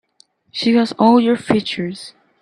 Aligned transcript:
She 0.49 0.73
has 0.77 0.93
all 0.93 1.19
your 1.19 1.37
features. 1.37 2.15